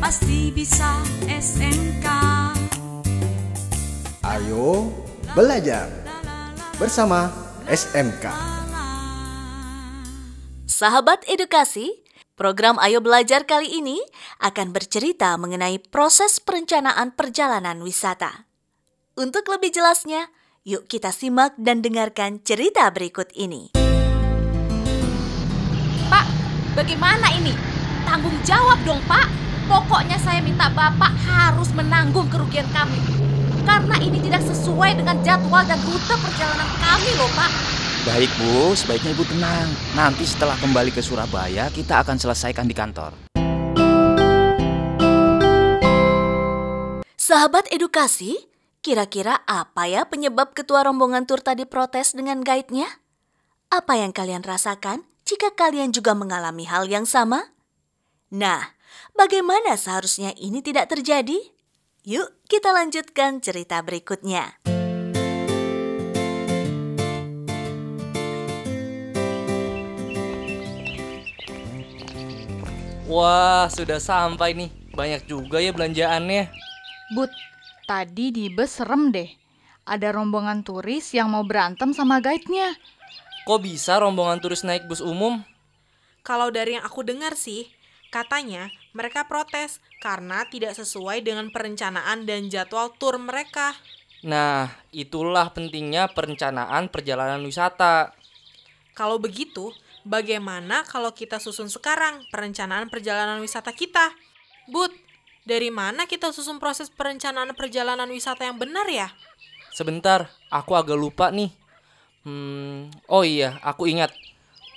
[0.00, 0.96] pasti bisa
[1.28, 2.06] SMK.
[4.24, 4.88] Ayo
[5.36, 5.92] belajar
[6.80, 7.28] bersama
[7.68, 8.24] SMK.
[10.64, 12.00] Sahabat edukasi,
[12.32, 14.00] program Ayo Belajar kali ini
[14.40, 18.48] akan bercerita mengenai proses perencanaan perjalanan wisata.
[19.20, 20.32] Untuk lebih jelasnya,
[20.64, 23.76] yuk kita simak dan dengarkan cerita berikut ini.
[26.08, 26.26] Pak,
[26.72, 27.52] bagaimana ini?
[28.08, 29.49] Tanggung jawab dong, Pak.
[29.70, 32.98] Pokoknya saya minta Bapak harus menanggung kerugian kami.
[33.62, 37.50] Karena ini tidak sesuai dengan jadwal dan rute perjalanan kami loh, Pak.
[38.02, 39.70] Baik Bu, sebaiknya Ibu tenang.
[39.94, 43.14] Nanti setelah kembali ke Surabaya, kita akan selesaikan di kantor.
[47.14, 48.50] Sahabat edukasi,
[48.82, 52.90] kira-kira apa ya penyebab ketua rombongan tur tadi protes dengan guide-nya?
[53.70, 57.54] Apa yang kalian rasakan jika kalian juga mengalami hal yang sama?
[58.34, 58.79] Nah,
[59.12, 61.38] bagaimana seharusnya ini tidak terjadi?
[62.08, 64.56] Yuk, kita lanjutkan cerita berikutnya.
[73.10, 74.70] Wah, sudah sampai nih.
[74.94, 76.46] Banyak juga ya belanjaannya.
[77.18, 77.34] But,
[77.90, 79.26] tadi di bus serem deh.
[79.82, 82.78] Ada rombongan turis yang mau berantem sama guide-nya.
[83.50, 85.42] Kok bisa rombongan turis naik bus umum?
[86.22, 87.66] Kalau dari yang aku dengar sih,
[88.14, 93.74] katanya mereka protes karena tidak sesuai dengan perencanaan dan jadwal tur mereka.
[94.20, 98.12] Nah, itulah pentingnya perencanaan perjalanan wisata.
[98.92, 99.72] Kalau begitu,
[100.04, 104.12] bagaimana kalau kita susun sekarang perencanaan perjalanan wisata kita?
[104.68, 104.92] But,
[105.48, 109.08] dari mana kita susun proses perencanaan perjalanan wisata yang benar ya?
[109.72, 111.48] Sebentar, aku agak lupa nih.
[112.28, 114.12] Hmm, oh iya, aku ingat.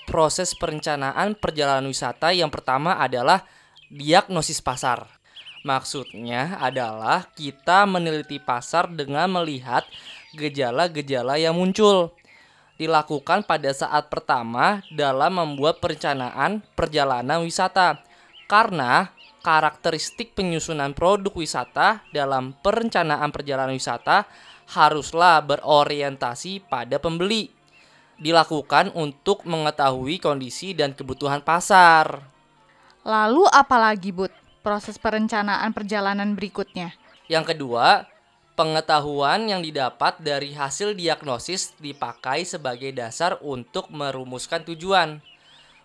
[0.08, 3.44] Proses perencanaan perjalanan wisata yang pertama adalah
[3.94, 5.06] diagnosis pasar.
[5.64, 9.88] Maksudnya adalah kita meneliti pasar dengan melihat
[10.36, 12.12] gejala-gejala yang muncul.
[12.76, 18.02] Dilakukan pada saat pertama dalam membuat perencanaan perjalanan wisata.
[18.50, 19.08] Karena
[19.40, 24.28] karakteristik penyusunan produk wisata dalam perencanaan perjalanan wisata
[24.74, 27.54] haruslah berorientasi pada pembeli.
[28.20, 32.33] Dilakukan untuk mengetahui kondisi dan kebutuhan pasar.
[33.04, 34.32] Lalu apa lagi, But?
[34.64, 36.96] Proses perencanaan perjalanan berikutnya.
[37.28, 38.08] Yang kedua,
[38.56, 45.20] pengetahuan yang didapat dari hasil diagnosis dipakai sebagai dasar untuk merumuskan tujuan.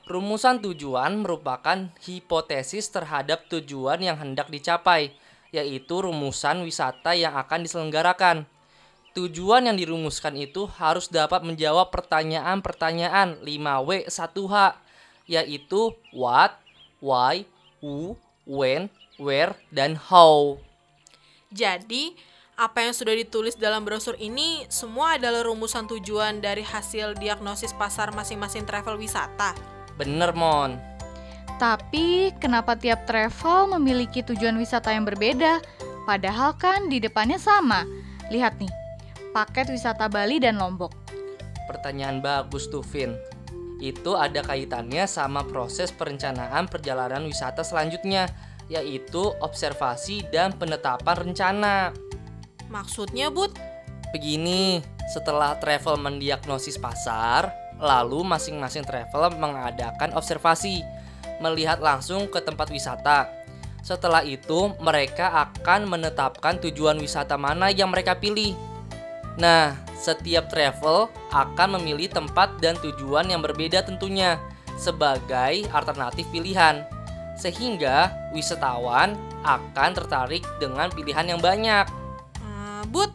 [0.07, 5.11] Rumusan tujuan merupakan hipotesis terhadap tujuan yang hendak dicapai,
[5.51, 8.47] yaitu rumusan wisata yang akan diselenggarakan.
[9.19, 14.55] Tujuan yang dirumuskan itu harus dapat menjawab pertanyaan-pertanyaan 5W 1H,
[15.27, 16.55] yaitu what,
[16.99, 17.47] why,
[17.83, 20.59] who, when, where, dan how.
[21.51, 22.15] Jadi,
[22.59, 28.11] apa yang sudah ditulis dalam brosur ini semua adalah rumusan tujuan dari hasil diagnosis pasar
[28.11, 29.55] masing-masing travel wisata.
[29.95, 30.75] Bener, Mon.
[31.59, 35.59] Tapi, kenapa tiap travel memiliki tujuan wisata yang berbeda?
[36.07, 37.83] Padahal kan di depannya sama.
[38.31, 38.71] Lihat nih,
[39.35, 40.95] paket wisata Bali dan Lombok.
[41.67, 43.13] Pertanyaan bagus tuh, Vin.
[43.79, 48.27] Itu ada kaitannya sama proses perencanaan perjalanan wisata selanjutnya,
[48.67, 51.95] yaitu observasi dan penetapan rencana.
[52.69, 53.55] Maksudnya, Bud?
[54.11, 60.83] Begini, setelah travel mendiagnosis pasar, lalu masing-masing travel mengadakan observasi,
[61.39, 63.31] melihat langsung ke tempat wisata.
[63.81, 68.53] Setelah itu, mereka akan menetapkan tujuan wisata mana yang mereka pilih.
[69.39, 74.39] Nah, setiap travel akan memilih tempat dan tujuan yang berbeda tentunya
[74.79, 76.87] sebagai alternatif pilihan.
[77.35, 81.87] Sehingga wisatawan akan tertarik dengan pilihan yang banyak.
[82.39, 83.11] Uh, but,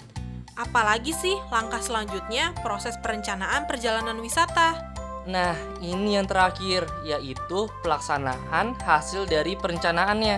[0.59, 4.93] apalagi sih langkah selanjutnya proses perencanaan perjalanan wisata?
[5.23, 10.37] Nah, ini yang terakhir, yaitu pelaksanaan hasil dari perencanaannya.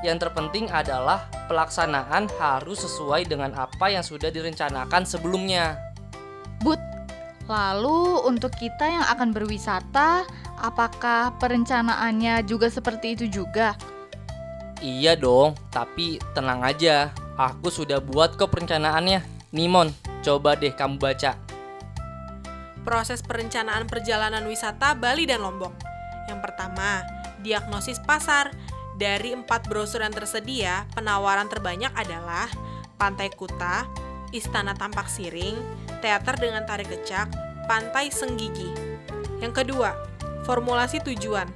[0.00, 5.76] Yang terpenting adalah pelaksanaan harus sesuai dengan apa yang sudah direncanakan sebelumnya.
[6.64, 6.80] But,
[7.44, 10.24] lalu untuk kita yang akan berwisata,
[10.56, 13.76] apakah perencanaannya juga seperti itu juga?
[14.80, 19.20] Iya dong, tapi tenang aja, aku sudah buat kok perencanaannya.
[19.52, 19.92] Nimon,
[20.24, 21.36] coba deh kamu baca.
[22.82, 25.76] Proses perencanaan perjalanan wisata Bali dan Lombok.
[26.26, 27.04] Yang pertama,
[27.44, 28.50] diagnosis pasar.
[29.02, 32.46] Dari empat brosur yang tersedia, penawaran terbanyak adalah
[32.94, 33.82] Pantai Kuta,
[34.30, 35.58] Istana Tampak Siring,
[35.98, 37.26] Teater dengan Tari Kecak,
[37.66, 38.70] Pantai Senggigi.
[39.42, 39.90] Yang kedua,
[40.46, 41.50] formulasi tujuan.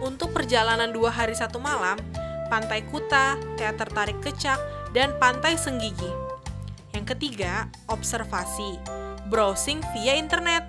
[0.00, 2.00] Untuk perjalanan dua hari satu malam,
[2.48, 4.56] Pantai Kuta, Teater Tarik Kecak,
[4.96, 6.08] dan Pantai Senggigi.
[6.96, 8.80] Yang ketiga, observasi,
[9.28, 10.64] browsing via internet.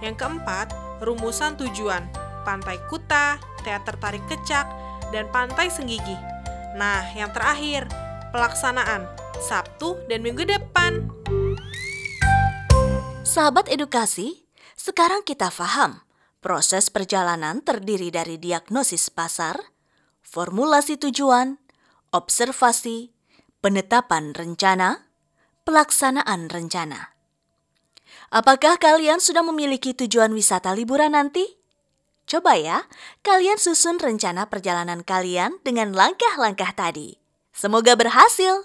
[0.00, 0.72] Yang keempat,
[1.04, 2.08] rumusan tujuan,
[2.44, 4.68] Pantai Kuta, Teater Tarik Kecak,
[5.10, 6.14] dan Pantai Senggigi.
[6.76, 7.88] Nah, yang terakhir,
[8.30, 9.08] pelaksanaan,
[9.40, 11.08] Sabtu dan Minggu depan.
[13.24, 14.46] Sahabat edukasi,
[14.78, 16.04] sekarang kita paham
[16.44, 19.56] proses perjalanan terdiri dari diagnosis pasar,
[20.20, 21.56] formulasi tujuan,
[22.12, 23.16] observasi,
[23.64, 25.08] penetapan rencana,
[25.64, 27.16] pelaksanaan rencana.
[28.28, 31.63] Apakah kalian sudah memiliki tujuan wisata liburan nanti?
[32.24, 32.88] Coba ya,
[33.20, 37.20] kalian susun rencana perjalanan kalian dengan langkah-langkah tadi.
[37.52, 38.64] Semoga berhasil.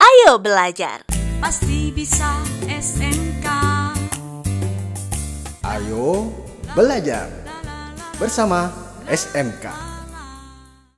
[0.00, 1.04] Ayo belajar.
[1.40, 3.48] Pasti bisa SMK
[5.64, 6.28] Ayo
[6.76, 7.28] belajar
[8.20, 8.68] bersama
[9.08, 9.89] SMK.